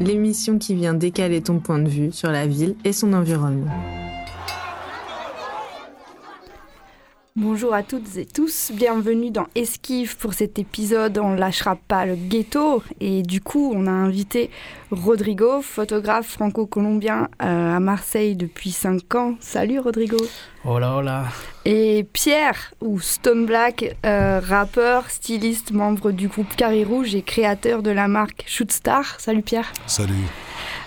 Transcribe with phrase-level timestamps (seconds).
[0.00, 3.99] l'émission qui vient décaler ton point de vue sur la ville et son environnement.
[7.36, 12.16] Bonjour à toutes et tous, bienvenue dans Esquive pour cet épisode On lâchera pas le
[12.16, 14.50] ghetto et du coup on a invité
[14.90, 19.36] Rodrigo, photographe franco-colombien euh, à Marseille depuis 5 ans.
[19.38, 20.16] Salut Rodrigo
[20.64, 21.24] Hola hola
[21.64, 27.84] Et Pierre ou Stone Black, euh, rappeur, styliste, membre du groupe Carré Rouge et créateur
[27.84, 29.20] de la marque Shootstar.
[29.20, 30.14] Salut Pierre Salut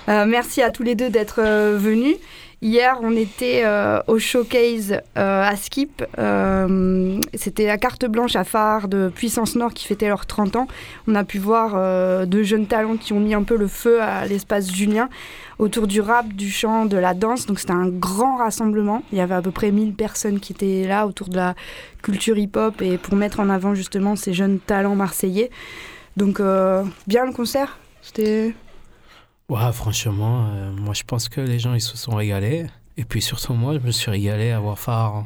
[0.10, 1.42] euh, Merci à tous les deux d'être
[1.78, 2.18] venus.
[2.64, 6.02] Hier, on était euh, au showcase euh, à Skip.
[6.18, 10.68] Euh, c'était la carte blanche à phare de Puissance Nord qui fêtait leurs 30 ans.
[11.06, 14.26] On a pu voir deux jeunes talents qui ont mis un peu le feu à
[14.26, 15.10] l'espace Julien
[15.60, 17.48] autour du rap, du chant, de la danse.
[17.48, 19.04] Donc c'était un grand rassemblement.
[19.12, 21.56] Il y avait à peu près 1000 personnes qui étaient là autour de la
[22.02, 25.52] culture hip-hop et pour mettre en avant justement ces jeunes talents marseillais.
[26.16, 26.42] Donc
[27.08, 28.54] bien le concert C'était
[29.50, 32.66] Ouais, franchement, euh, moi je pense que les gens ils se sont régalés.
[32.98, 35.26] Et puis surtout moi, je me suis régalé à voir Phare,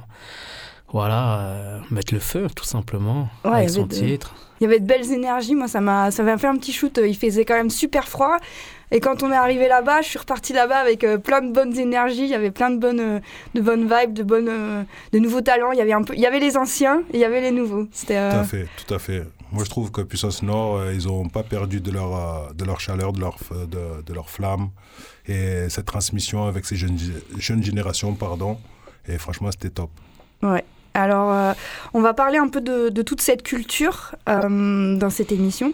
[0.91, 4.33] voilà, euh, mettre le feu tout simplement avec son titre.
[4.59, 6.99] Il y avait de belles énergies, moi ça m'a ça m'a fait un petit shoot,
[7.05, 8.37] il faisait quand même super froid.
[8.89, 11.77] Et quand on est arrivé là-bas, je suis reparti là-bas avec euh, plein de bonnes
[11.77, 13.21] énergies, il y avait plein de bonnes,
[13.53, 15.73] de bonnes vibes, de, bonnes, de nouveaux talents.
[15.73, 17.51] Il y, avait un peu, il y avait les anciens et il y avait les
[17.51, 17.83] nouveaux.
[17.83, 19.23] Tout à fait, tout à fait.
[19.51, 22.65] Moi, je trouve que Puissance Nord, euh, ils n'ont pas perdu de leur, euh, de
[22.65, 24.69] leur chaleur, de leur, de, de, leur flamme.
[25.27, 26.97] Et cette transmission avec ces jeunes,
[27.37, 28.57] jeunes générations, pardon.
[29.07, 29.89] Et franchement, c'était top.
[30.43, 30.65] Ouais.
[30.93, 31.53] Alors, euh,
[31.93, 35.73] on va parler un peu de, de toute cette culture dans cette émission.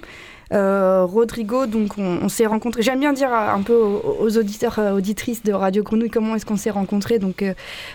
[0.52, 2.81] Euh, Rodrigo, donc on, s'est rencontrés.
[2.81, 6.58] J'aime bien dire un peu aux, auditeurs, euh, auditrices de Radio Grenouille comment est-ce qu'on
[6.58, 7.19] s'est rencontrés.
[7.19, 7.53] Donc euh,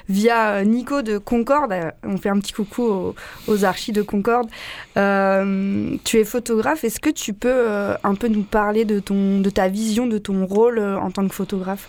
[0.09, 1.75] via Nico de Concorde,
[2.05, 3.15] on fait un petit coucou aux,
[3.47, 4.49] aux archis de Concorde.
[4.95, 6.85] tu es photographe.
[6.85, 7.67] Est-ce que tu peux
[8.03, 11.35] un peu nous parler de ton, de ta vision, de ton rôle en tant que
[11.35, 11.89] photographe?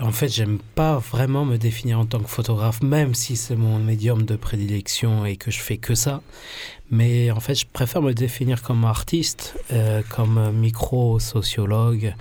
[0.00, 3.78] En fait, j'aime pas vraiment me définir en tant que photographe, même si c'est mon
[3.78, 6.20] médium de prédilection et que je fais que ça.
[6.90, 12.14] Mais en fait, je préfère me définir comme artiste, euh, comme micro-sociologue,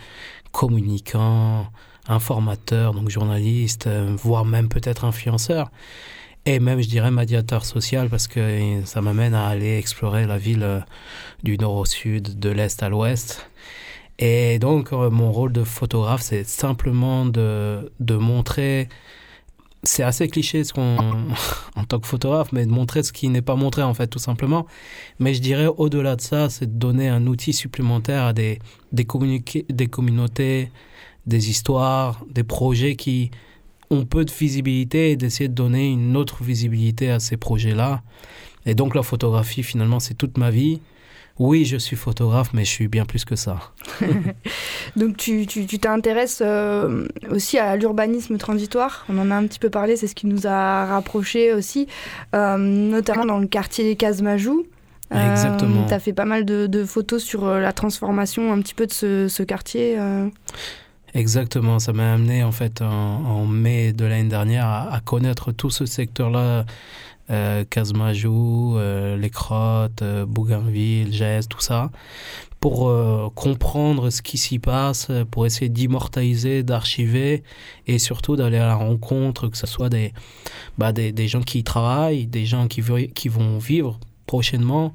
[0.52, 1.68] communicant,
[2.08, 5.72] informateur, donc journaliste, euh, voire même peut-être influenceur.
[6.46, 10.64] Et même, je dirais, médiateur social, parce que ça m'amène à aller explorer la ville
[10.64, 10.80] euh,
[11.42, 13.50] du nord au sud, de l'est à l'ouest.
[14.20, 18.88] Et donc, mon rôle de photographe, c'est simplement de, de montrer
[19.84, 20.98] c'est assez cliché ce qu'on,
[21.76, 24.20] en tant que photographe, mais de montrer ce qui n'est pas montré en fait, tout
[24.20, 24.66] simplement.
[25.20, 28.60] Mais je dirais au-delà de ça, c'est de donner un outil supplémentaire à des,
[28.92, 29.06] des,
[29.70, 30.72] des communautés,
[31.28, 33.32] des histoires, des projets qui
[33.90, 38.02] ont peu de visibilité et d'essayer de donner une autre visibilité à ces projets-là.
[38.66, 40.80] Et donc la photographie, finalement, c'est toute ma vie.
[41.40, 43.58] Oui, je suis photographe, mais je suis bien plus que ça.
[44.96, 45.46] Donc tu
[45.80, 49.06] t'intéresses tu, euh, aussi à l'urbanisme transitoire?
[49.10, 51.88] On en a un petit peu parlé, c'est ce qui nous a rapprochés aussi,
[52.36, 54.66] euh, notamment dans le quartier Casmajou.
[55.12, 55.86] Euh, Exactement.
[55.88, 58.92] tu as fait pas mal de, photos sur la transformation un petit peu de
[59.28, 59.98] ce, quartier.
[61.14, 65.86] Exactement, ça m'a amené en fait en, mai de l'année dernière à, connaître tout ce
[65.86, 66.66] secteur-là
[67.30, 71.92] euh, Casmajou, euh, Les Crottes, euh, Bougainville, Geste, tout ça,
[72.60, 72.92] pour
[73.36, 77.44] comprendre ce qui s'y passe, pour essayer d'immortaliser, d'archiver
[77.88, 80.14] et surtout d'aller à la rencontre, que ce soit des,
[80.78, 84.94] bah, des, gens qui y travaillent, des gens qui vont vivre prochainement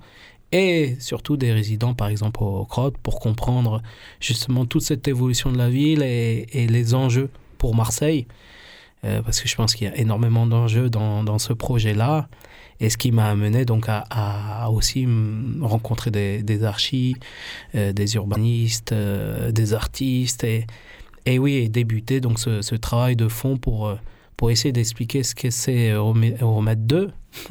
[0.52, 3.82] et surtout des résidents, par exemple au Crottes, pour comprendre
[4.20, 8.26] justement toute cette évolution de la ville et, les enjeux pour Marseille.
[9.04, 12.28] Euh, parce que je pense qu'il y a énormément d'enjeux dans, dans, ce projet-là.
[12.80, 15.06] Et ce qui m'a amené donc à, aussi
[15.60, 17.16] rencontrer des, des archis,
[17.74, 20.66] euh, des urbanistes, euh, des artistes, et,
[21.26, 23.94] et oui, et débuter donc ce travail de fond pour,
[24.38, 27.10] pour essayer d'expliquer ce que c'est Euromètre 2.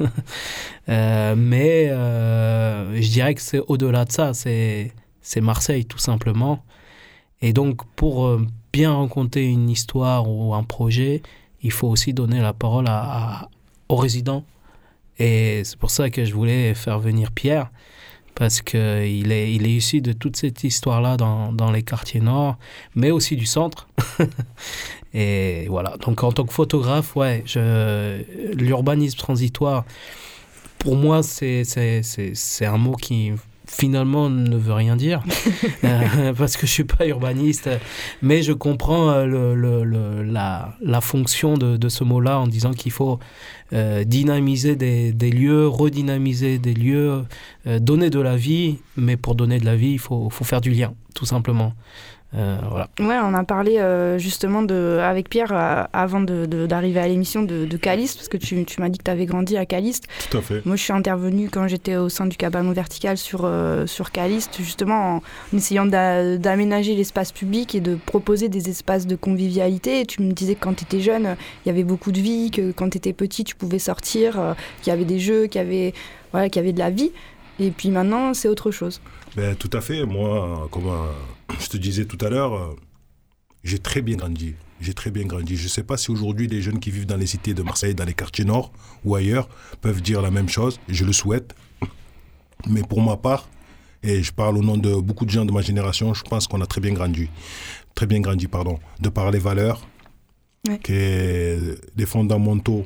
[0.88, 4.92] mais je dirais que c'est au-delà de ça, c'est
[5.40, 6.64] Marseille tout simplement.
[7.40, 8.36] Et donc pour
[8.72, 11.22] bien raconter une histoire ou un projet,
[11.62, 12.86] il faut aussi donner la parole
[13.88, 14.44] aux résidents.
[15.18, 17.70] Et c'est pour ça que je voulais faire venir Pierre,
[18.38, 22.56] parce qu'il est, issu de toute cette histoire-là dans, dans les quartiers nord,
[22.94, 23.88] mais aussi du centre.
[25.12, 27.42] et voilà, donc en tant que photographe, ouais,
[28.54, 29.84] l'urbanisme transitoire,
[30.78, 31.64] pour moi, c'est
[32.60, 33.32] un mot qui
[33.68, 35.22] finalement ne veut rien dire.
[35.84, 37.68] Euh, parce que je suis pas urbaniste.
[38.22, 42.72] Mais je comprends euh, le, le, la, la, fonction de, de ce mot-là en disant
[42.72, 43.18] qu'il faut
[43.72, 47.24] euh, dynamiser des, des, lieux redynamiser des lieux
[47.66, 48.78] donner de la vie.
[48.96, 51.72] Mais pour donner de la vie il faut, faut faire du lien tout simplement
[52.34, 52.88] Euh, voilà.
[53.00, 57.08] Ouais, on a parlé euh, justement de, avec Pierre euh, avant d'arriver de, d'arriver à
[57.08, 59.64] l'émission de, de Caliste, parce que tu, tu m'as dit que tu avais grandi à
[59.64, 60.04] Caliste.
[60.30, 60.66] Tout à fait.
[60.66, 64.58] Moi, je suis intervenue quand j'étais au sein du cabanon vertical sur, euh, sur Caliste,
[64.58, 65.22] justement en,
[65.54, 70.00] en essayant d'a- d'aménager l'espace public et de proposer des espaces de convivialité.
[70.00, 71.34] Et tu me disais que quand tu étais jeune,
[71.64, 74.52] il y avait beaucoup de vie, que quand tu étais petit, tu pouvais sortir, euh,
[74.82, 75.94] qu'il y avait des jeux, qu'il y avait,
[76.32, 77.10] voilà, qu'il y avait de la vie.
[77.58, 79.00] Et puis maintenant, c'est autre chose.
[79.34, 80.04] Ben, tout à fait.
[80.04, 81.10] Moi, comme euh,
[81.60, 82.76] je te disais tout à l'heure, euh,
[83.64, 84.54] j'ai très bien grandi.
[84.80, 85.56] J'ai très bien grandi.
[85.56, 87.94] Je ne sais pas si aujourd'hui les jeunes qui vivent dans les cités de Marseille,
[87.94, 88.70] dans les quartiers nord
[89.04, 89.48] ou ailleurs,
[89.80, 90.78] peuvent dire la même chose.
[90.88, 91.54] Je le souhaite.
[92.68, 93.48] Mais pour ma part,
[94.04, 96.60] et je parle au nom de beaucoup de gens de ma génération, je pense qu'on
[96.60, 97.28] a très bien grandi.
[97.96, 98.78] Très bien grandi, pardon.
[99.00, 99.86] De par les valeurs,
[100.68, 100.78] Ouais.
[100.80, 102.84] qui est des fondamentaux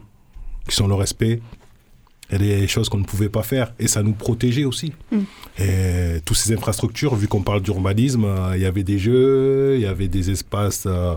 [0.68, 1.40] qui sont le respect,
[2.32, 3.74] et des choses qu'on ne pouvait pas faire.
[3.78, 4.92] Et ça nous protégeait aussi.
[5.58, 9.82] Et toutes ces infrastructures, vu qu'on parle d'urbanisme, euh, il y avait des jeux, il
[9.82, 11.14] y avait des espaces, euh,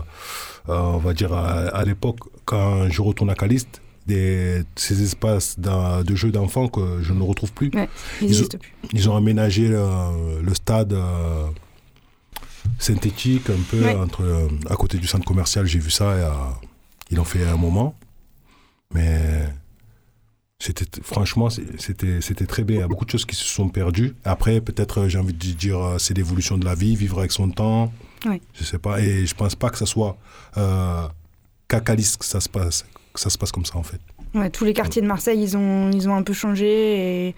[0.68, 5.58] euh, on va dire, à, à l'époque, quand je retourne à Caliste, des, ces espaces
[5.58, 7.70] de jeux d'enfants que je ne retrouve plus.
[7.74, 7.88] Ouais,
[8.20, 8.72] il Ils n'existe plus.
[8.92, 9.82] Ils ont aménagé le,
[10.42, 10.94] le stade
[12.78, 13.94] synthétique un peu Ouais.
[13.94, 15.66] entre, à côté du centre commercial.
[15.66, 16.28] J'ai vu ça, et,
[17.10, 17.94] ils l'ont fait un moment.
[18.94, 19.48] Mais
[20.58, 22.76] c'était franchement, c'était c'était très bien.
[22.76, 24.14] Il y a beaucoup de choses qui se sont perdues.
[24.24, 27.32] Après, peut-être, euh, j'ai envie de dire, euh, c'est l'évolution de la vie, vivre avec
[27.32, 27.92] son temps.
[28.24, 28.40] Ouais.
[28.54, 29.00] Je sais pas.
[29.00, 30.16] Et je pense pas que ça soit
[30.56, 31.06] euh,
[31.68, 34.00] qu'à que ça se passe, que ça se passe comme ça en fait.
[34.34, 37.28] Ouais, tous les quartiers de Marseille, ils ont, ils ont un peu changé.
[37.28, 37.34] Et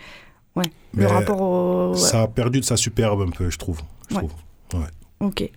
[0.55, 1.95] ouais, le rapport au.
[1.95, 3.81] Ça a perdu de sa superbe un peu, je trouve.
[4.11, 4.33] Je trouve.
[5.21, 5.51] Ok.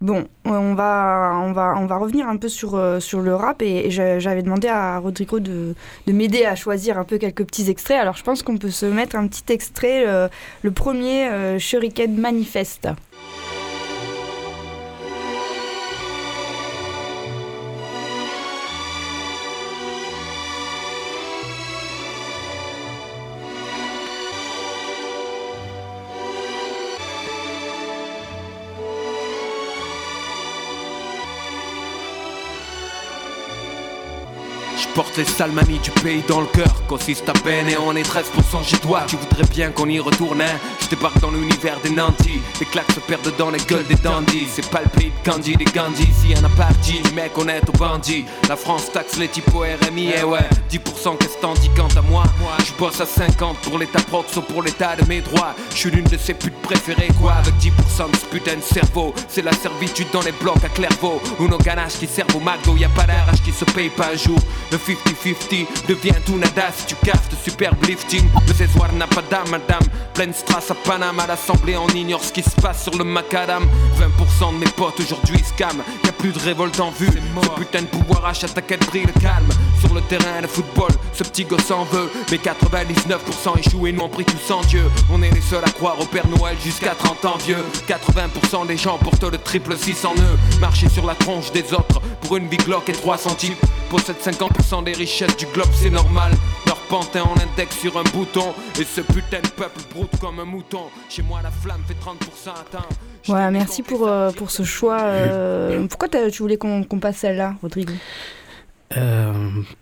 [0.00, 3.62] Bon, on va, on va, on va revenir un peu sur, euh, sur le rap
[3.62, 5.74] et, et j'a- j'avais demandé à Rodrigo de,
[6.06, 7.98] de m'aider à choisir un peu quelques petits extraits.
[7.98, 10.28] Alors je pense qu'on peut se mettre un petit extrait, euh,
[10.62, 12.88] le premier euh, Shuriken Manifeste.
[35.18, 35.50] Les sales
[35.82, 36.72] du pays dans le cœur.
[36.86, 39.02] Consiste à peine et on est 13% chez toi.
[39.08, 40.58] Tu voudrais bien qu'on y retourne hein.
[40.80, 42.40] Je débarque dans l'univers des nantis.
[42.60, 45.56] Les claques se perdent dans les gueules des dandys C'est pas le pays de Candy
[45.56, 48.26] des Gandhi Si a parti mec honnête au bandit.
[48.48, 50.38] La France taxe les typos RMI Et ouais.
[50.70, 52.22] 10% qu'est-ce t'en dis quant à moi?
[52.64, 55.54] Je bosse à 50 pour l'état proxo pour l'état de mes droits.
[55.70, 59.14] Je suis l'une de ses putes préférées quoi Avec 10% de ce putain de cerveau?
[59.28, 61.20] C'est la servitude dans les blocs à Clairvaux.
[61.40, 62.76] Ou nos ganaches qui servent au McDo.
[62.76, 64.38] Y a pas d'arrache qui se paye pas un jour.
[64.70, 68.28] Le 50-50 devient tout nada si tu casses de superbe lifting.
[68.46, 69.86] Le Césoir n'a pas d'âme madame.
[70.12, 73.64] Pleine strass à Paname à l'assemblée on ignore ce qui se passe sur le macadam.
[73.98, 75.78] 20% de mes potes aujourd'hui scam.
[76.04, 77.08] Y a plus de révolte en vue.
[77.08, 79.48] Ce putain de pouvoir achète à quel prix le calme?
[79.80, 82.08] Sur le terrain de football ce petit gosse en veut.
[82.30, 84.82] Mais 99% échouent et nous ont pris tous en Dieu.
[85.12, 87.56] On est les seuls à croire au Père Noël jusqu'à 30 ans vieux.
[87.88, 90.38] 80% des gens portent le triple 6 en eux.
[90.60, 93.58] Marcher sur la tronche des autres pour une big Glock et 300 types
[93.90, 96.32] Possède 50% des richesses du globe c'est normal.
[96.66, 98.52] Leur pantin en index sur un bouton.
[98.78, 100.82] Et ce putain de peuple broute comme un mouton.
[101.08, 102.86] Chez moi la flamme fait 30% atteint.
[103.32, 105.00] Ouais, merci pour, euh, pour ce choix.
[105.00, 107.92] euh, Pourquoi tu voulais qu'on qu'on passe celle-là, Rodrigo?
[108.96, 109.32] Euh,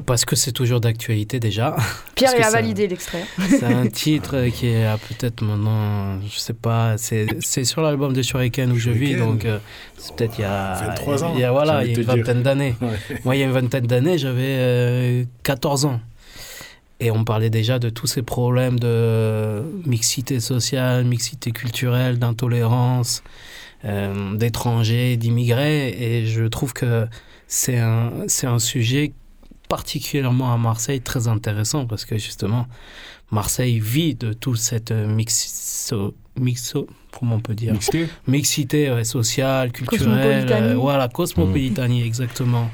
[0.04, 1.76] parce que c'est toujours d'actualité déjà.
[2.16, 3.24] Pierre, Parce il que a validé l'extrait.
[3.48, 8.22] C'est un titre qui est peut-être maintenant, je sais pas, c'est c'est sur l'album de
[8.22, 9.58] Shuriken où je vis, donc euh,
[9.96, 12.04] c'est peut-être il y a 23 ans, Il y a, voilà, il y a une
[12.04, 12.74] vingtaine d'années.
[12.80, 13.18] Ouais.
[13.24, 16.00] Moi, il y a une vingtaine d'années, j'avais euh, 14 ans.
[16.98, 23.22] Et on parlait déjà de tous ces problèmes de mixité sociale, mixité culturelle, d'intolérance,
[23.84, 25.90] euh, d'étrangers, d'immigrés.
[25.90, 27.06] Et je trouve que
[27.46, 29.12] c'est un, c'est un sujet
[29.68, 32.66] particulièrement à Marseille très intéressant parce que justement,
[33.30, 36.86] Marseille vit de toute cette mixo, mixo,
[37.18, 37.74] comment on peut dire?
[38.26, 40.06] Mixité ouais, sociale, culturelle.
[40.06, 40.68] Cosmopolitanie.
[40.68, 42.70] euh, voilà, cosmopolitanie, exactement.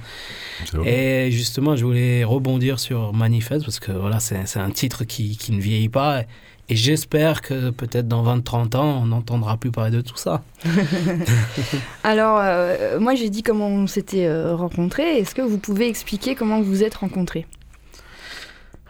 [0.67, 1.27] C'est vrai.
[1.27, 5.37] Et justement, je voulais rebondir sur Manifeste parce que voilà, c'est c'est un titre qui,
[5.37, 6.25] qui ne vieillit pas.
[6.69, 10.43] Et j'espère que peut-être dans 20-30 ans, on n'entendra plus parler de tout ça.
[12.05, 15.19] Alors, euh, moi j'ai dit comment on s'était euh, rencontrés.
[15.19, 17.47] Est-ce que vous pouvez expliquer comment vous vous êtes rencontrés?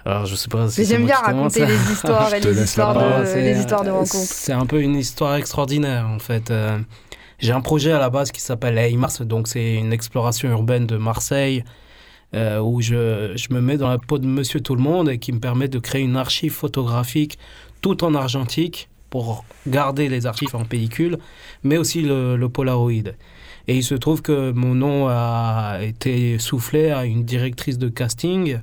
[0.05, 1.55] Alors, je sais pas si J'aime bien commence.
[1.57, 4.15] raconter les histoires et les histoires, de, C'est- les histoires de euh, rencontres.
[4.15, 6.51] C'est un peu une histoire extraordinaire en fait.
[6.51, 6.79] Euh,
[7.39, 10.87] J'ai un projet à la base qui s'appelle Hey Mars, donc c'est une exploration urbaine
[10.87, 11.65] de Marseille
[12.35, 15.19] euh, où je, je me mets dans la peau de Monsieur Tout le Monde et
[15.19, 17.39] qui me permet de créer une archive photographique
[17.81, 21.19] tout en argentique pour garder les archives en pellicule,
[21.63, 23.13] mais aussi le, le Polaroid.
[23.69, 28.59] Et il se trouve que mon nom a été soufflé à une directrice de casting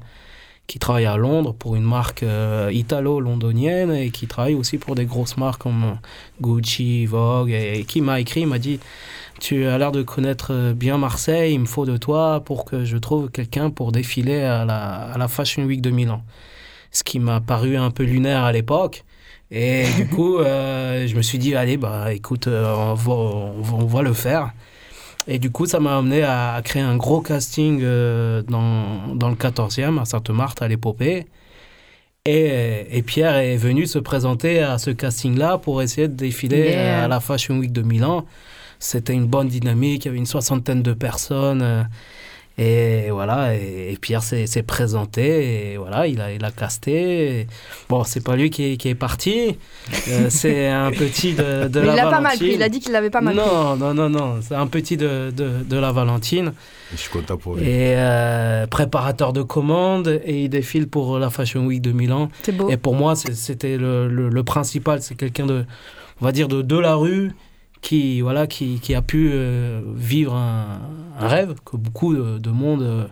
[0.69, 5.05] qui travaille à Londres pour une marque euh, italo-londonienne et qui travaille aussi pour des
[5.05, 5.97] grosses marques comme
[6.41, 8.79] Gucci, Vogue, et, qui m'a écrit, m'a dit
[9.39, 12.97] tu as l'air de connaître bien Marseille, il me faut de toi pour que je
[12.97, 16.21] trouve quelqu'un pour défiler à la, Fashion Week de Milan.
[16.91, 19.05] Ce qui m'a paru un peu lunaire à l'époque.
[19.49, 23.85] Et du coup, euh, je me suis dit, allez, bah écoute, euh, on, va, on
[23.87, 24.51] va le faire.
[25.31, 29.35] Et du coup, ça m'a amené à créer un gros casting euh, dans, dans le
[29.35, 31.27] 14e, à Sainte-Marthe, à l'épopée.
[32.25, 37.05] Et, et, Pierre est venu se présenter à ce casting-là pour essayer de défiler Yeah.
[37.05, 38.25] à la Fashion Week de Milan.
[38.79, 41.87] C'était une bonne dynamique, il y avait une soixantaine de personnes.
[42.61, 47.39] Et voilà, et, et Pierre s'est présenté, et voilà, il a, il a casté.
[47.41, 47.47] Et
[47.87, 49.55] Bon, c'est pas lui qui est, qui est parti,
[50.09, 52.47] euh, c'est un petit de, de Mais la il l'a pas mal Valentine.
[52.47, 52.55] pris.
[52.55, 53.45] Il a dit qu'il l'avait pas mal pris.
[53.45, 56.51] Non, non, non, non, c'est un petit de, de, de la Valentine.
[56.91, 57.63] Je suis content pour lui.
[57.63, 62.29] Et euh, préparateur de commandes, et il défile pour la Fashion Week de Milan.
[62.43, 62.69] C'est beau.
[62.69, 65.63] Et pour moi, c'était le, le, le principal, c'est quelqu'un de,
[66.19, 67.31] on va dire, de, de la rue
[67.81, 70.81] qui, voilà, qui, qui a pu euh, vivre un,
[71.19, 73.05] un rêve que beaucoup de, de monde euh,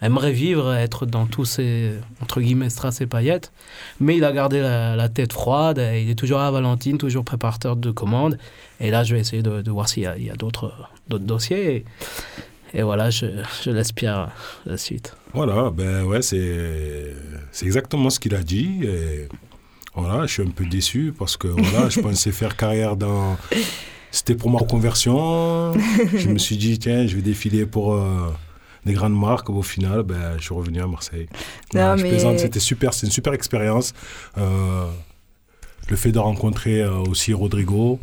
[0.00, 3.52] aimerait vivre, être dans tous ces, entre guillemets, strass et paillettes.
[4.00, 7.24] Mais il a gardé la, la tête froide, et il est toujours à Valentine, toujours
[7.24, 8.38] préparateur de commandes.
[8.80, 10.74] Et là, je vais essayer de, de voir s'il y a, il y a d'autres
[11.08, 11.76] d'autres dossiers.
[11.76, 11.84] Et,
[12.74, 13.26] et voilà, je,
[13.64, 14.30] je laisse Pierre
[14.66, 15.16] la suite.
[15.34, 17.14] Voilà, ben ouais, c'est
[17.52, 18.80] c'est exactement ce qu'il a dit.
[18.82, 19.28] Et
[19.94, 23.36] voilà, je suis un peu déçu parce que voilà, je pensais faire carrière dans.
[24.12, 25.72] C'était pour ma reconversion.
[26.14, 28.32] je me suis dit, tiens, je vais défiler pour euh,
[28.86, 29.50] des grandes marques.
[29.50, 31.26] Au final, ben, je suis revenu à Marseille.
[31.74, 33.94] Non, Je mais- plaisante, c'était super, c'est une super expérience.
[34.38, 34.86] Euh,
[35.88, 37.98] le fait de rencontrer euh, aussi Rodrigo,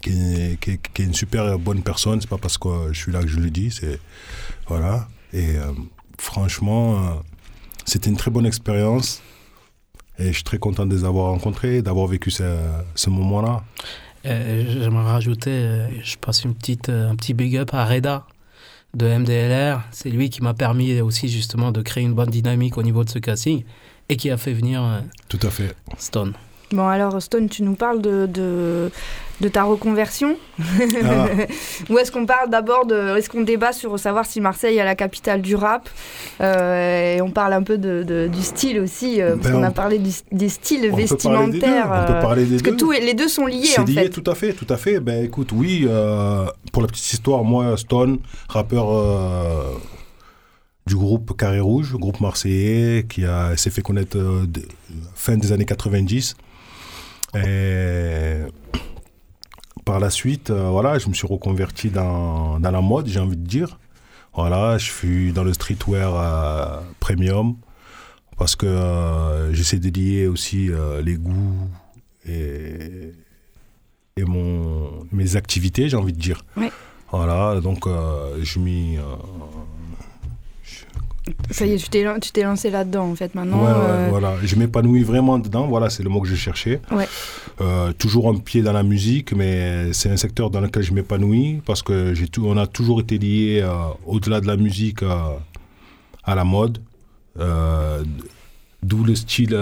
[0.00, 2.98] qui est, qui est- qui est une super bonne personne, c'est pas parce que je
[2.98, 4.00] suis là que je le dis, c'est
[4.68, 5.08] voilà.
[5.32, 5.72] Et euh,
[6.18, 7.10] franchement, euh,
[7.84, 9.20] c'était une très bonne expérience.
[10.18, 12.44] Et je suis très content de les avoir rencontrés, d'avoir vécu ce,
[12.94, 13.64] ce moment-là.
[14.26, 18.26] Euh, J'aimerais rajouter, euh, je passe une petite, euh, un petit big up à Reda
[18.94, 19.82] de MDLR.
[19.92, 23.10] C'est lui qui m'a permis aussi justement de créer une bonne dynamique au niveau de
[23.10, 23.64] ce casting
[24.08, 25.74] et qui a fait venir Tout à fait.
[25.96, 26.34] Stone.
[26.72, 28.90] Bon, alors, Stone, tu nous parles de, de,
[29.40, 30.36] de ta reconversion
[31.02, 31.26] Ah.
[31.90, 33.16] Ou est-ce qu'on parle d'abord de.
[33.16, 35.88] Est-ce qu'on débat sur savoir si Marseille est la capitale du rap
[36.40, 39.60] Euh, Et on parle un peu de, de- du style aussi, euh, parce Ben, qu'on
[39.60, 41.14] on- a parlé du- des styles On peut des deux.
[41.14, 41.86] vestimentaires.
[41.92, 42.76] On peut euh, parler des parce que deux.
[42.76, 44.08] tous- les deux sont liés, en lié, fait.
[44.10, 45.00] tout à fait, tout à fait.
[45.00, 49.72] Ben écoute, oui, euh, pour la petite histoire, moi, Stone, rappeur euh,
[50.86, 53.24] du groupe Carré Rouge, groupe marseillais, qui
[53.56, 54.62] s'est fait connaître euh, de-
[55.14, 56.36] fin des années 90.
[57.34, 58.38] Et
[59.84, 63.36] par la suite, euh, voilà, je me suis reconverti dans, dans la mode, j'ai envie
[63.36, 63.78] de dire.
[64.34, 67.56] Voilà, je suis dans le streetwear euh, premium
[68.38, 70.70] parce que euh, j'essaie de lier aussi
[71.02, 71.68] les goûts
[72.26, 73.12] et,
[74.16, 76.42] et mon, mes activités, j'ai envie de dire.
[76.56, 76.70] Ouais.
[77.10, 78.96] Voilà, donc je m'y.
[81.50, 83.64] Ça y est, tu t'es lancé là-dedans, en fait, maintenant.
[83.64, 84.34] ouais, euh, voilà.
[84.42, 86.80] Je m'épanouis vraiment dedans, voilà, c'est le mot que je cherchais.
[86.90, 87.08] Ouais.
[87.60, 91.60] Euh, toujours un pied dans la musique, mais c'est un secteur dans lequel je m'épanouis
[91.66, 93.70] parce que tout, on a toujours été lié euh,
[94.06, 95.36] au-delà de la musique euh,
[96.24, 96.78] à la mode.
[98.82, 99.54] D'où le style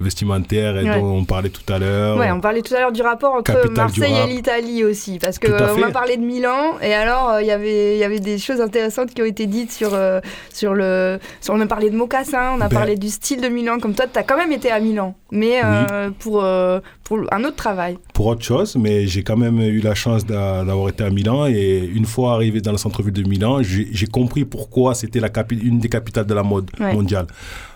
[0.00, 1.00] vestimentaire et Ouais.
[1.00, 2.16] dont on parlait tout à l'heure.
[2.18, 5.38] Ouais, on parlait tout à l'heure du rapport entre Capitale Marseille et l'Italie aussi, parce
[5.38, 8.38] à euh, a parlé de Milan et alors euh, il y avait y avait des
[8.38, 10.20] choses intéressantes qui ont été dites sur euh,
[10.52, 12.76] sur le sur, on a parlé de mocassins, on a Ben.
[12.76, 15.60] parlé du style de Milan, comme toi tu as quand même été à Milan, mais
[15.64, 17.98] euh, pour euh, pour un autre travail.
[18.14, 21.46] pour autre chose, mais j'ai quand même eu la chance d'a- d'avoir été à Milan.
[21.46, 25.20] Et une fois arrivé dans le centre-ville de Milan, j'ai compris pourquoi c'était
[25.62, 26.92] une des capitales de la mode Ouais.
[26.94, 27.26] mondiale.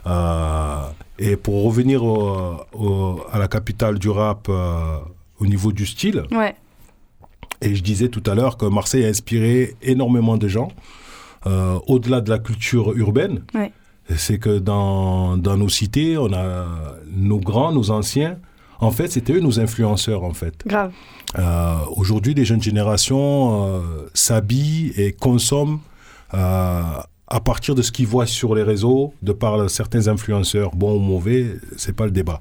[0.07, 0.77] Euh,
[1.19, 4.99] et pour revenir au- au- à la capitale du rap euh,
[5.41, 6.55] au niveau du style, Ouais.
[7.61, 10.69] et je disais tout à l'heure que Marseille a inspiré énormément de gens,
[11.47, 13.45] euh, au-delà de la culture urbaine.
[13.55, 13.73] Ouais.
[14.17, 16.67] C'est que dans, dans nos cités, on a
[17.11, 18.39] nos grands, nos anciens.
[18.81, 20.63] En fait, c'était eux nos influenceurs, en fait.
[20.67, 20.93] Grave.
[21.39, 25.79] Euh, Aujourd'hui, les jeunes générations s'habillent et consomment
[26.35, 26.83] euh,
[27.37, 31.01] à partir de ce qu'ils voient sur les réseaux, de par certains influenceurs, bons ou
[31.01, 32.41] mauvais, c'est pas le débat.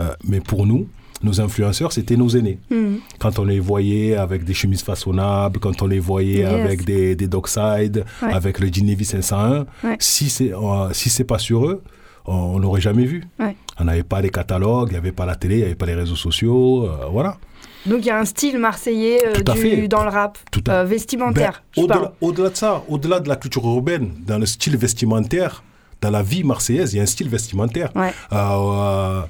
[0.00, 0.86] Euh, mais pour nous,
[1.22, 2.58] nos influenceurs, c'était nos aînés.
[2.70, 2.98] Mhm.
[3.18, 6.52] Quand on les voyait avec des chemises façonnables, quand on les voyait Yes.
[6.52, 8.32] avec des, des Dockside, Ouais.
[8.34, 9.96] avec le Genevieve 501, Ouais.
[9.98, 11.82] si c'est euh, si c'est pas sur eux,
[12.26, 13.24] on n'aurait jamais vu.
[13.40, 13.56] Ouais.
[13.80, 15.86] On n'avait pas les catalogues, il n'y avait pas la télé, il n'y avait pas
[15.86, 17.38] les réseaux sociaux, euh, voilà.
[17.86, 20.38] Donc il y a un style marseillais euh, du- dans le rap,
[20.68, 21.62] euh, vestimentaire.
[21.76, 25.62] Ben, au-delà, au-delà de ça, au-delà de la culture urbaine, dans le style vestimentaire,
[26.00, 27.90] dans la vie marseillaise, il y a un style vestimentaire.
[27.94, 28.12] Ouais.
[28.32, 29.20] Euh,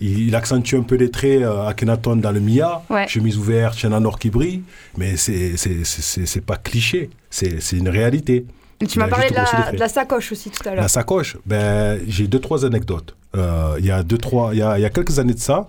[0.00, 1.68] il, il accentue un peu les traits euh,
[2.16, 3.06] dans le Mia, Ouais.
[3.08, 4.62] chemise ouverte, chaîne en or qui brille,
[4.96, 8.46] mais c'est, c'est, c'est, c'est- c'est pas cliché, c'est, une réalité.
[8.80, 9.74] Et tu il m'as parlé de la, traits.
[9.74, 10.82] de la sacoche aussi tout à l'heure.
[10.82, 13.14] La sacoche, ben, j'ai deux, trois anecdotes.
[13.36, 15.38] Euh, Il y, a deux, trois, il y, a, il y a quelques années de
[15.40, 15.66] ça,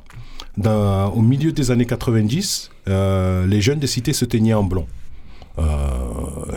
[0.58, 4.88] dans- au milieu des années 90, euh, les jeunes des cités se teignaient en blond.
[5.58, 5.64] Euh,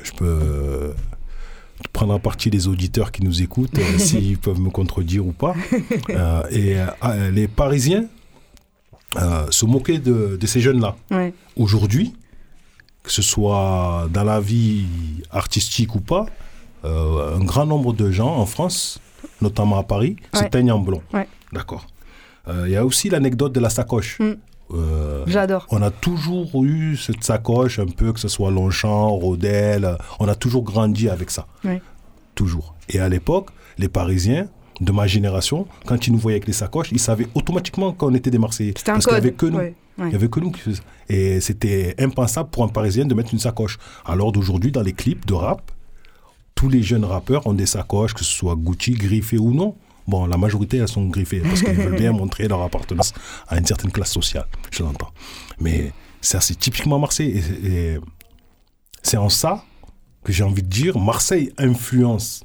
[0.02, 0.94] je peux
[1.92, 5.54] prendre en partie les auditeurs qui nous écoutent, euh, s'ils peuvent me contredire ou pas.
[6.10, 8.06] Euh, et euh, les Parisiens
[9.20, 10.96] euh, se moquaient de, de ces jeunes-là.
[11.10, 11.32] Ouais.
[11.56, 12.14] Aujourd'hui,
[13.02, 14.86] que ce soit dans la vie
[15.30, 16.26] artistique ou pas,
[16.84, 19.00] euh, un grand nombre de gens en France,
[19.40, 21.02] notamment à Paris, se teignent en blond.
[21.12, 21.28] Ouais.
[21.52, 21.86] D'accord.
[22.48, 24.18] Euh, Il y a aussi l'anecdote de la sacoche.
[24.18, 24.32] Mm.
[24.74, 25.66] Euh, J'adore.
[25.70, 30.28] on a toujours eu cette sacoche, un peu, que ce soit Longchamp, Rodel, euh, on
[30.28, 31.46] a toujours grandi avec ça.
[32.34, 32.74] Toujours.
[32.90, 34.46] Et à l'époque, les Parisiens
[34.82, 38.30] de ma génération, quand ils nous voyaient avec les sacoches, ils savaient automatiquement qu'on était
[38.30, 38.74] des Marseillais.
[38.76, 39.60] C'était un Parce qu'il n'y avait que nous.
[40.00, 41.14] Il n'y avait que nous qui faisions ça.
[41.14, 43.78] Et c'était impensable pour un Parisien de mettre une sacoche.
[44.04, 45.72] Alors d'aujourd'hui, dans les clips de rap,
[46.54, 49.74] tous les jeunes rappeurs ont des sacoches, que ce soit Gucci, griffées ou non.
[50.08, 53.12] Bon, la majorité, elles sont griffées parce qu'ils veulent bien montrer leur appartenance
[53.46, 54.46] à une certaine classe sociale.
[54.72, 55.12] Je l'entends.
[55.60, 57.42] Mais ça, c'est typiquement Marseille.
[57.62, 57.98] Et, et
[59.02, 59.62] c'est en ça
[60.24, 62.42] que j'ai envie de dire Marseille influence,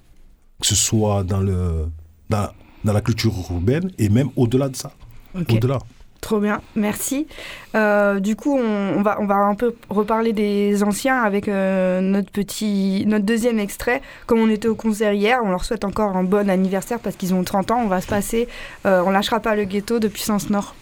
[0.60, 1.88] que ce soit dans, le,
[2.30, 2.50] dans,
[2.84, 4.92] dans la culture urbaine et même au-delà de ça.
[5.34, 5.80] Au-delà.
[6.24, 7.28] Trop bien, merci.
[7.76, 13.26] Euh, du coup, on, va un peu reparler des anciens avec euh, notre, petit, notre
[13.26, 14.02] deuxième extrait.
[14.26, 17.34] Comme on était au concert hier, on leur souhaite encore un bon anniversaire parce qu'ils
[17.34, 17.82] ont 30 ans.
[17.84, 18.48] On va se passer
[18.86, 20.76] euh, On lâchera pas le ghetto de Puissance Nord.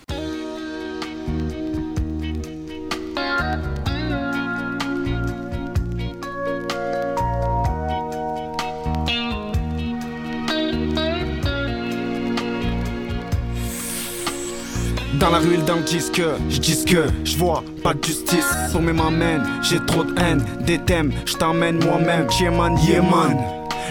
[15.32, 18.46] La rue, dans le disque, je dis que je vois pas de justice.
[18.72, 22.28] Sommet m'amène, j'ai trop de haine, des thèmes, je t'emmène moi-même.
[22.39, 23.38] Yeman, Yeman.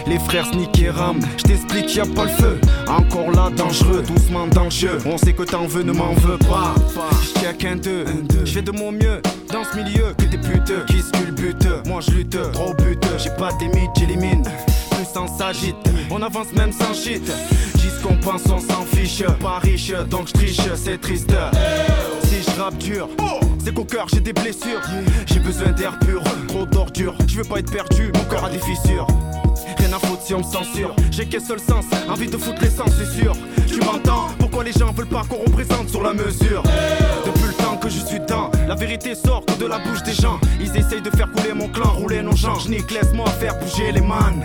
[0.07, 2.59] Les frères Sneak et Ram, je t'explique, y a pas le feu.
[2.87, 4.97] Encore là, dangereux, doucement jeu.
[5.05, 6.73] On sait que t'en veux, ne m'en veux pas.
[7.23, 8.05] Je tiens qu'un deux,
[8.43, 11.87] je fais de mon mieux dans ce milieu que des putes qui sculptent.
[11.87, 14.43] Moi je lutte, trop but, j'ai pas des mythes, j'élimine.
[14.95, 15.75] Puissance s'agite,
[16.09, 17.31] on avance même sans shit.
[17.81, 19.23] Dis ce qu'on pense, on s'en fiche.
[19.41, 21.33] Pas riche, donc je triche, c'est triste.
[22.23, 23.09] Si je rappe dur,
[23.63, 24.81] c'est qu'au cœur j'ai des blessures.
[25.25, 27.15] J'ai besoin d'air pur, trop d'ordures.
[27.27, 29.07] Je veux pas être perdu, mon cœur a des fissures.
[29.77, 30.95] Rien à foutre si on me censure.
[31.09, 33.33] J'ai qu'un seul sens, envie de foutre l'essence, c'est sûr.
[33.67, 34.27] Tu m'entends?
[34.37, 36.61] Pourquoi les gens veulent pas qu'on représente sur la mesure?
[37.25, 40.39] Depuis le temps que je suis dedans, la vérité sort de la bouche des gens.
[40.59, 42.59] Ils essayent de faire couler mon clan, rouler nos gens.
[42.59, 44.43] Je nique, laisse-moi faire bouger les man.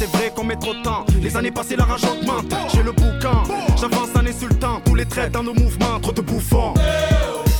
[0.00, 2.46] C'est vrai qu'on met trop de temps, les années passées la rage augmente.
[2.72, 3.42] J'ai le boucan,
[3.78, 6.72] j'avance en insultant tous les traits dans nos mouvements, trop de bouffons.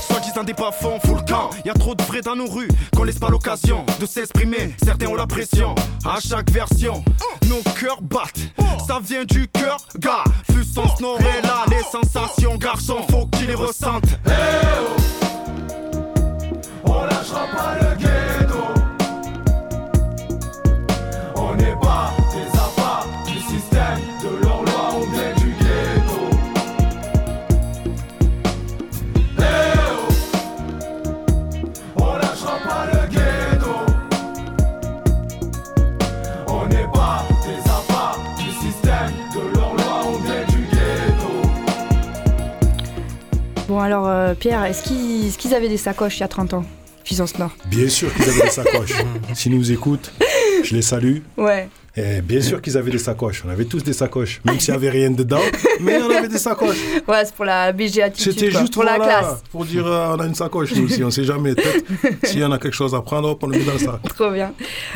[0.09, 1.51] Soi-disant des bas-fonds, full camp.
[1.67, 4.75] Y a trop de vrais dans nos rues qu'on laisse pas l'occasion de s'exprimer.
[4.83, 5.75] Certains ont la pression.
[6.03, 7.05] À chaque version,
[7.47, 8.41] nos cœurs battent.
[8.87, 10.25] Ça vient du cœur, gars.
[10.49, 14.19] Puissance nord est là, les sensations, garçon, faut qu'ils les ressentent.
[16.87, 18.40] On lâchera pas le ghetto.
[44.41, 46.65] Pierre, est-ce qu'ils est-ce qu'ils avaient des sacoches il y a 30 ans
[47.05, 47.51] Puissance Nord.
[47.67, 48.95] Bien sûr qu'ils avaient des sacoches.
[49.35, 50.13] S'ils nous écoutent,
[50.65, 51.19] je les salue.
[51.37, 51.69] Ouais.
[51.97, 53.43] Et bien sûr qu'ils avaient des sacoches.
[53.45, 54.41] On avait tous des sacoches.
[54.45, 55.41] Même s'il n'y avait rien dedans,
[55.81, 56.79] mais on avait des sacoches.
[57.09, 58.33] Ouais, c'est pour la BG attitude.
[58.33, 59.43] C'était juste pour la classe.
[59.51, 61.03] pour dire euh, on a une sacoche nous aussi.
[61.03, 61.55] On sait jamais.
[61.55, 61.85] Peut-être
[62.27, 64.01] s'il y en a quelque chose à prendre, hop, on le met dans sac.
[64.15, 64.53] Trop bien.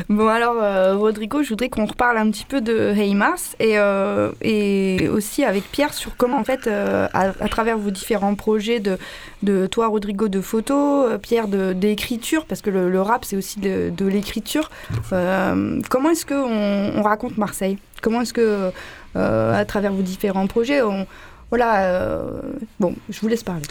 [0.09, 3.77] Bon, alors, euh, Rodrigo, je voudrais qu'on reparle un petit peu de Hey Mars et,
[3.79, 8.79] euh, et aussi avec Pierre sur comment, en fait, à, à travers vos différents projets
[8.79, 8.99] de,
[9.43, 13.91] de toi, Rodrigo, de photos, Pierre, d'écriture, parce que le, le rap, c'est aussi de,
[13.91, 14.71] de l'écriture.
[15.11, 18.71] Comment est-ce qu'on on raconte Marseille Comment est-ce que,
[19.17, 21.07] euh, à travers vos différents projets, on.
[21.51, 22.41] Voilà, euh,
[22.81, 23.63] bon, je vous laisse parler.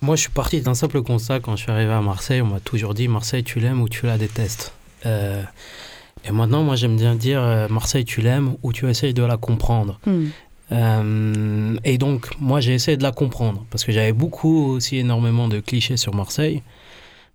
[0.00, 2.40] Moi, je suis parti d'un simple constat quand je suis arrivé à Marseille.
[2.40, 4.72] On m'a toujours dit Marseille, tu l'aimes ou tu la détestes.
[5.04, 5.42] Euh,
[6.24, 10.00] et maintenant, moi, j'aime bien dire Marseille, tu l'aimes ou tu essayes de la comprendre.
[10.06, 10.26] Hmm.
[10.72, 15.48] Euh, et donc, moi, j'ai essayé de la comprendre parce que j'avais beaucoup aussi énormément
[15.48, 16.62] de clichés sur Marseille.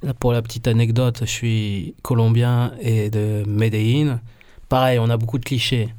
[0.03, 4.19] Là, pour la petite anecdote, je suis colombien et de Medellín.
[4.71, 5.89] Pareil, on a beaucoup de clichés.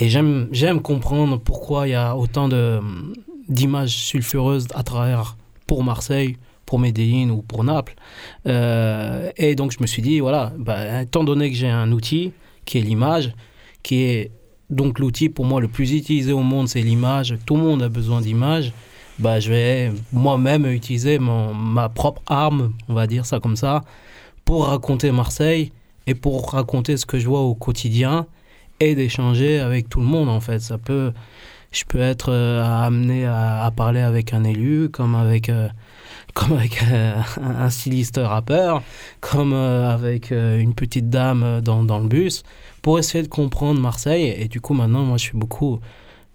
[0.00, 2.80] Et j'aime, j'aime comprendre pourquoi il y a autant de,
[3.48, 5.36] d'images sulfureuses à travers
[5.68, 7.94] pour Marseille, pour Medellín ou pour Naples.
[8.48, 12.32] Euh, et donc, je me suis dit, voilà, bah, étant donné que j'ai un outil
[12.64, 13.34] qui est l'image,
[13.84, 14.32] qui est
[14.68, 17.36] donc l'outil pour moi le plus utilisé au monde, c'est l'image.
[17.46, 18.72] Tout le monde a besoin d'images.
[19.20, 23.82] Bah, je vais moi-même utiliser mon, ma propre arme, on va dire ça comme ça,
[24.44, 25.70] pour raconter Marseille
[26.08, 28.26] et pour raconter ce que je vois au quotidien
[28.80, 30.58] et d'échanger avec tout le monde en fait.
[30.58, 31.12] Ça peut,
[31.70, 35.68] je peux être euh, amené à, parler avec un élu, comme avec, euh,
[36.34, 38.82] comme avec euh, un styliste rappeur,
[39.20, 42.42] comme avec une petite dame dans, dans, le bus,
[42.80, 44.34] pour essayer de comprendre Marseille.
[44.38, 45.78] Et du coup, maintenant, moi, je suis beaucoup,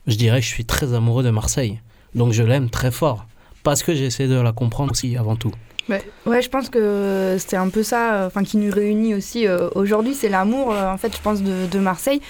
[0.06, 1.82] je dirais que je suis très amoureux de Marseille.
[2.14, 3.26] Donc, je l'aime très fort,
[3.64, 5.52] parce que j'essaie de la comprendre aussi, avant tout.
[5.90, 9.68] Ouais, ouais, je pense que c'est un peu ça enfin, qui nous réunit aussi euh,
[9.76, 12.22] aujourd'hui, c'est l'amour, euh, en fait, je pense, de, de Marseille.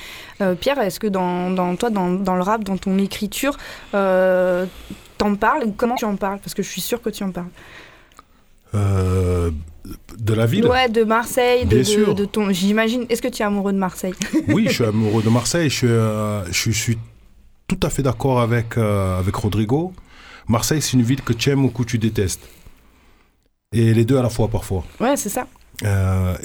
[0.41, 3.57] Euh, Pierre, est-ce que dans, dans toi, dans, dans, le rap, dans ton écriture,
[3.91, 5.65] t'en parles?
[5.77, 6.39] Comment tu en parles?
[6.39, 7.51] Parce que je suis sûre que tu en parles.
[8.73, 10.65] de la ville?
[10.65, 12.07] Ouais, de Marseille, de, Bien sûr.
[12.07, 12.51] de, de ton...
[12.51, 14.15] J'imagine, est-ce que tu es amoureux de Marseille?
[14.47, 16.97] Oui, je suis amoureux de Marseille, je, je, je suis
[17.67, 19.93] tout à fait d'accord avec, avec Rodrigo.
[20.47, 22.41] Marseille, c'est une ville que tu aimes ou que tu détestes
[23.73, 24.83] et les deux à la fois parfois.
[24.99, 25.47] Ouais, c'est ça.
[25.83, 26.37] Euh,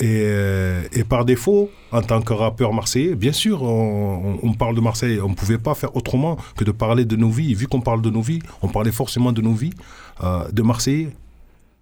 [0.93, 4.81] et, et, par défaut, en tant que rappeur marseillais, bien sûr, on, on parle de
[4.81, 5.21] Marseille.
[5.21, 7.55] On ne pouvait pas faire autrement que de parler de nos vies.
[7.55, 9.75] Vu qu'on parle de nos vies, on parlait forcément de nos vies,
[10.25, 11.11] euh, de Marseille,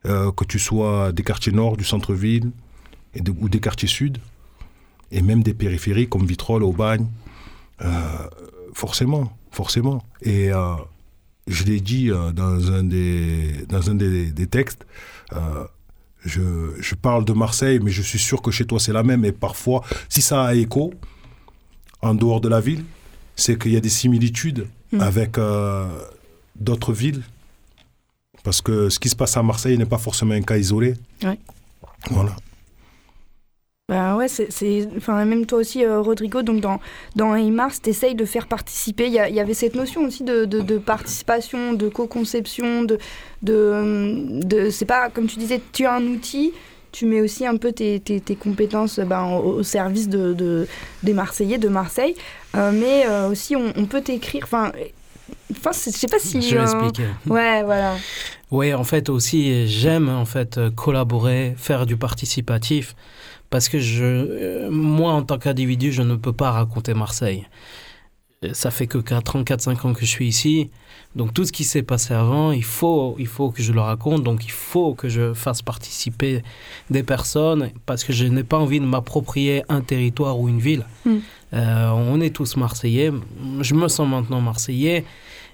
[0.06, 2.50] euh, que tu sois des quartiers nord, du centre-ville,
[3.18, 4.18] de, ou des quartiers sud,
[5.12, 7.06] et même des périphéries comme Vitrolles, Aubagne.
[8.74, 10.02] forcément, forcément.
[10.22, 10.50] Et
[11.46, 15.15] je l'ai dit dans un des, dans un des, des textes, euh,
[16.24, 19.24] je, je, parle de Marseille, mais je suis sûr que chez toi c'est la même.
[19.24, 20.92] Et parfois, si ça a écho
[22.02, 22.84] en dehors de la ville,
[23.36, 25.00] c'est qu'il y a des similitudes mmh.
[25.00, 25.86] avec euh,
[26.56, 27.22] d'autres villes.
[28.42, 30.94] Parce que ce qui se passe à Marseille n'est pas forcément un cas isolé.
[31.22, 31.38] Ouais.
[32.10, 32.36] Voilà.
[33.88, 36.80] Bah ouais, c'est, enfin, même toi aussi, euh, Rodrigo, donc dans,
[37.14, 39.06] dans Mars, tu essayes de faire participer.
[39.06, 42.98] Il y, y, avait cette notion aussi de, de, de participation, de co-conception, de,
[43.44, 46.52] de, de c'est pas, comme tu disais, tu as un outil,
[46.90, 50.66] tu mets aussi un peu tes, tes, tes compétences ben, au, au, service de, de,
[51.04, 52.16] des Marseillais, de Marseille.
[52.56, 54.42] Euh, mais euh, aussi, on, on peut t'écrire.
[54.42, 54.72] Enfin,
[55.52, 56.42] Enfin, je sais pas si.
[56.42, 57.32] Je vais euh...
[57.32, 57.94] Ouais, voilà.
[58.50, 62.94] Oui, en fait aussi, j'aime en fait collaborer, faire du participatif,
[63.50, 67.46] parce que je, moi, en tant qu'individu, je ne peux pas raconter Marseille.
[68.52, 70.70] Ça fait que 4 ans, 4-5 ans que je suis ici.
[71.14, 74.22] Donc tout ce qui s'est passé avant, il faut, il faut que je le raconte.
[74.22, 76.42] Donc il faut que je fasse participer
[76.90, 80.84] des personnes parce que je n'ai pas envie de m'approprier un territoire ou une ville.
[81.06, 81.16] Mm.
[81.54, 83.10] Euh, on est tous Marseillais.
[83.60, 85.04] Je me sens maintenant Marseillais.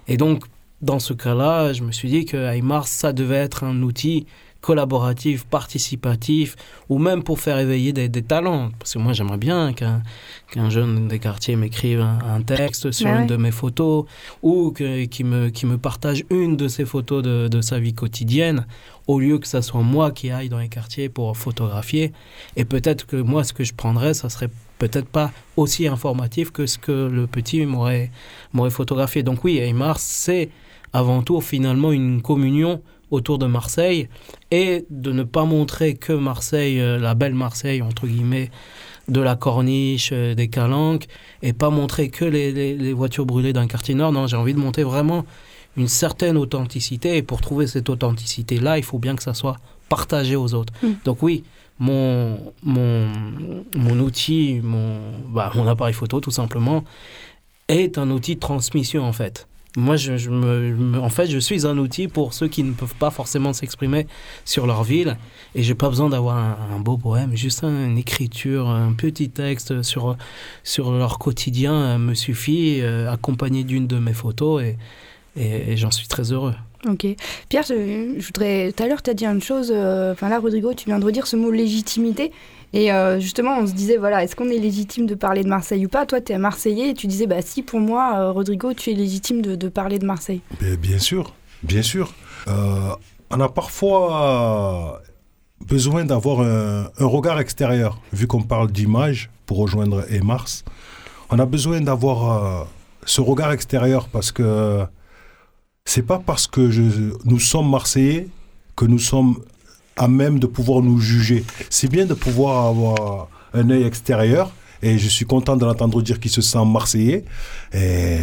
[0.09, 0.43] Et donc
[0.81, 4.27] dans ce cas-là, je me suis dit que Aymar, ça devait être un outil
[4.63, 6.55] collaboratif, participatif,
[6.87, 8.71] ou même pour faire éveiller des, des talents.
[8.79, 10.01] Parce que moi, j'aimerais bien qu'un
[10.49, 14.05] qu jeune des quartiers m'écrive un, un, texte sur une de mes photos,
[14.41, 18.65] ou qu'il qui me, me partage une de ses photos de, de sa vie quotidienne,
[19.05, 22.13] au lieu que ce soit moi qui aille dans les quartiers pour photographier.
[22.55, 24.49] Et peut-être que moi, ce que je prendrais, ça serait
[24.79, 28.09] peut-être pas aussi informatif que ce que le petit m'aurait
[28.69, 29.23] photographié.
[29.23, 30.49] Donc oui, Aymar, c'est
[30.93, 32.81] avant tout finalement une communion
[33.13, 34.09] autour de Marseille
[34.49, 38.49] et de ne pas montrer que Marseille, euh, la belle Marseille, entre guillemets,
[39.07, 41.07] de la corniche, euh, des calanques,
[41.41, 44.11] et pas montrer que les, les, les voitures brûlées d'un quartier nord.
[44.11, 45.25] Non, j'ai envie de montrer vraiment
[45.77, 49.57] une certaine authenticité, et pour trouver cette authenticité-là, il faut bien que ça soit
[49.89, 50.73] partagé aux autres.
[50.81, 50.87] Mm.
[51.05, 51.43] Donc oui,
[51.77, 53.07] mon, mon,
[53.75, 54.97] mon outil, mon,
[55.29, 56.83] bah, mon appareil photo, tout simplement,
[57.67, 59.47] est un outil de transmission, en fait.
[59.75, 63.09] Moi, je, me, en fait, je suis un outil pour ceux qui ne peuvent pas
[63.09, 64.05] forcément s'exprimer
[64.45, 65.17] sur leur ville.
[65.55, 69.81] Et j'ai pas besoin d'avoir un, beau poème, juste un, une écriture, un petit texte
[69.81, 70.15] sur,
[70.63, 74.63] sur leur quotidien euh, me suffit, euh, accompagné d'une de mes photos.
[74.63, 76.53] Et, j'en suis très heureux.
[76.87, 77.07] Ok.
[77.49, 78.71] Pierre, je, voudrais.
[78.73, 79.71] Tout à l'heure, tu as dit une chose.
[79.71, 82.31] Enfin, euh, là, Rodrigo, tu viens de redire ce mot légitimité.
[82.73, 85.85] Et euh, justement, on se disait, voilà, est-ce qu'on est légitime de parler de Marseille
[85.85, 86.07] ou pas?
[86.07, 88.95] Toi, tu es Marseillais et tu disais, bah si, pour moi, euh, Rodrigo, tu es
[88.95, 90.41] légitime de, parler de Marseille.
[90.79, 92.13] Bien sûr, bien sûr.
[92.47, 92.95] Euh,
[93.29, 95.01] on a parfois
[95.61, 100.65] besoin d'avoir un, regard extérieur, vu qu'on parle d'image pour rejoindre Mars.
[101.29, 102.67] On a besoin d'avoir
[103.05, 104.83] ce regard extérieur parce que
[105.85, 106.69] c'est pas parce que
[107.25, 108.27] nous sommes Marseillais
[108.75, 109.37] que nous sommes
[109.95, 111.43] à même de pouvoir nous juger.
[111.69, 114.51] C'est bien de pouvoir avoir un œil extérieur
[114.81, 117.25] et je suis content de l'entendre dire qu'il se sent Marseillais
[117.73, 118.17] et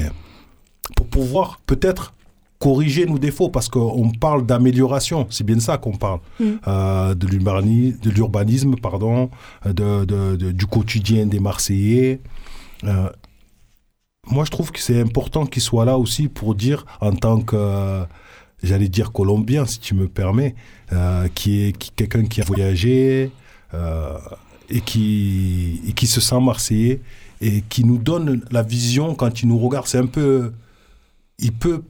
[0.97, 2.13] pour pouvoir peut-être
[2.59, 6.45] corriger nos défauts parce qu'on parle d'amélioration, c'est bien ça qu'on parle, Mm.
[6.69, 9.31] Euh, de l'urbani- de l'urbanisme, pardon,
[9.65, 12.21] de, de- de- du quotidien des Marseillais.
[12.85, 13.09] Euh,
[14.27, 18.03] moi, je trouve que c'est important qu'il soit là aussi pour dire, en tant que,
[18.63, 20.55] j'allais dire colombien, si tu me permets,
[20.93, 23.31] euh, qui est qui- quelqu'un qui a voyagé
[23.75, 24.19] euh,
[24.69, 27.01] et, qui, et qui se sent marseillais
[27.41, 29.87] et qui nous donne la vision quand il nous regarde.
[29.87, 30.53] C'est un peu.
[31.39, 31.83] Il peut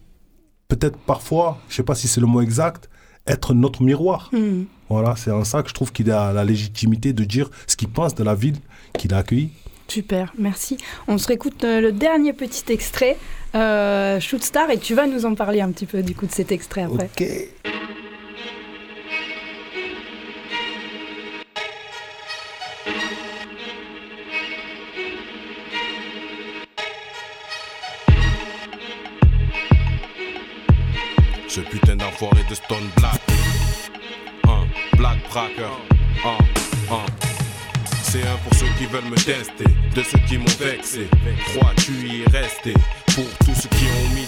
[0.69, 2.89] peut-être parfois, je sais pas si c'est le mot exact,
[3.27, 4.31] être notre miroir.
[4.33, 4.63] Hmm.
[4.89, 7.89] Voilà, c'est en ça que je trouve qu'il a la légitimité de dire ce qu'il
[7.89, 8.57] pense de la ville
[8.99, 9.51] qu'il a accueillie.
[9.91, 10.77] Super, merci.
[11.09, 13.17] On se réécoute euh, le dernier petit extrait,
[13.57, 16.33] euh, Shoot Star, et tu vas nous en parler un petit peu du coup de
[16.33, 17.11] cet extrait après.
[17.19, 17.27] Ok.
[31.49, 33.21] Ce putain d'enfoiré de Stone Black.
[34.45, 35.77] Un Black Bracker.
[36.25, 37.07] Un, un.
[38.03, 39.70] C'est un pour ceux qui veulent me tester,
[40.97, 41.09] vexé.
[41.53, 42.75] Crois-tu y rester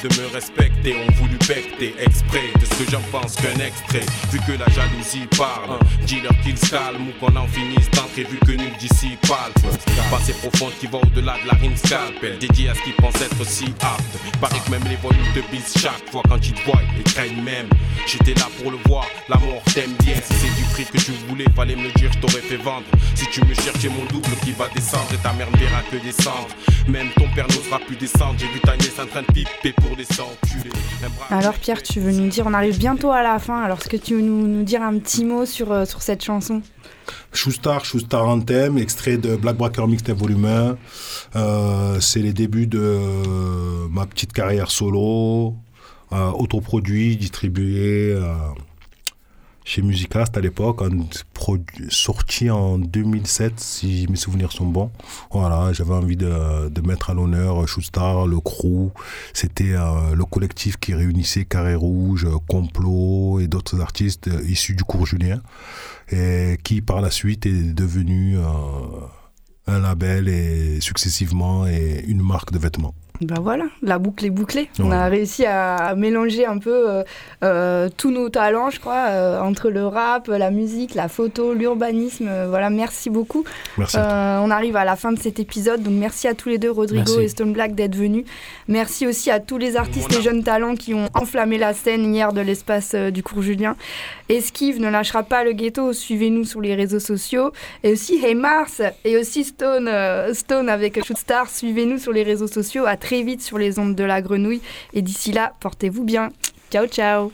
[0.02, 4.04] de me respecter, ont voulu becter exprès de ce que j'en pense qu'un extrait.
[4.30, 8.38] Vu que la jalousie parle, dis-leur qu'ils se calment ou qu'on en finisse d'entrer, vu
[8.38, 9.54] que nul d'ici palpe.
[10.10, 13.46] Passé profonde qui va au-delà de la rime scalpel, dédié à ce qui pense être
[13.46, 14.40] si apte.
[14.40, 17.42] Paraît que même les volumes de bis chaque fois quand ils te voient, ils craignent
[17.42, 17.68] même.
[18.06, 20.16] J'étais là pour le voir, la mort t'aime bien.
[20.16, 22.86] Si c'est du prix que tu voulais, fallait me le dire, je t'aurais fait vendre.
[23.14, 25.80] Si tu me cherches, j'ai mon double qui va descendre et ta mère ne verra
[25.90, 26.48] que descendre.
[26.88, 28.34] Même ton père n'osera plus descendre.
[28.38, 29.91] J'ai vu ta nièce en train de piper pour
[31.30, 33.96] Alors Pierre, tu veux nous dire, on arrive bientôt à la fin, alors est-ce que
[33.96, 36.62] tu veux nous, nous dire un petit mot sur, euh, sur cette chanson?
[37.32, 40.76] Shoestar, Shoestar Anthem, extrait de Black Bracker Mixtape Volume 1.
[41.36, 45.54] Euh, c'est les débuts de euh, ma petite carrière solo,
[46.12, 48.34] euh, autoproduit, distribué euh,
[49.64, 50.82] chez Musicast à l'époque,
[51.88, 54.90] sorti en 2007 si mes souvenirs sont bons.
[55.72, 58.90] J'avais envie de, mettre à l'honneur Shoestar, le crew.
[59.32, 64.84] C'était euh, le collectif qui réunissait Carré Rouge, Complot et d'autres artistes euh, issus du
[64.84, 65.40] cours Julien
[66.10, 68.42] et qui par la suite est devenu euh,
[69.66, 72.94] un label et successivement une marque de vêtements.
[73.24, 74.68] Ben voilà, la boucle est bouclée.
[74.80, 77.04] On a réussi à mélanger un peu euh,
[77.44, 82.26] euh, tous nos talents, je crois, euh, entre le rap, la musique, la photo, l'urbanisme.
[82.28, 83.44] Euh, voilà, merci beaucoup.
[83.78, 83.96] Merci.
[83.98, 86.70] Euh, on arrive à la fin de cet épisode, donc merci à tous les deux,
[86.70, 87.20] Rodrigo Merci.
[87.20, 88.24] et Stone Black, d'être venus.
[88.66, 92.32] Merci aussi à tous les artistes et jeunes talents qui ont enflammé la scène hier
[92.32, 93.76] de l'espace euh, du cours Julien.
[94.28, 97.52] Esquive ne lâchera pas le ghetto, suivez-nous sur les réseaux sociaux.
[97.84, 102.46] Et aussi Hey Mars et aussi Stone, euh, Stone avec Shootstar, suivez-nous sur les réseaux
[102.46, 102.84] sociaux.
[102.86, 104.62] À très vite sur les ondes de la grenouille.
[104.94, 106.30] Et d'ici là, portez-vous bien.
[106.70, 107.30] Ciao, ciao.